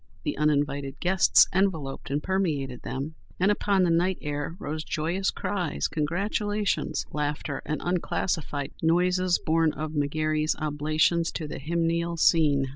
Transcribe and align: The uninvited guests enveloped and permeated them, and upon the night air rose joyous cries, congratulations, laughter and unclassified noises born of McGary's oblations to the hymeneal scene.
The 0.23 0.35
uninvited 0.35 0.99
guests 0.99 1.47
enveloped 1.53 2.09
and 2.09 2.23
permeated 2.23 2.81
them, 2.81 3.13
and 3.39 3.51
upon 3.51 3.83
the 3.83 3.91
night 3.91 4.17
air 4.19 4.55
rose 4.57 4.83
joyous 4.83 5.29
cries, 5.29 5.87
congratulations, 5.87 7.05
laughter 7.13 7.61
and 7.67 7.79
unclassified 7.85 8.71
noises 8.81 9.37
born 9.37 9.73
of 9.73 9.91
McGary's 9.91 10.55
oblations 10.55 11.31
to 11.33 11.47
the 11.47 11.59
hymeneal 11.59 12.17
scene. 12.17 12.69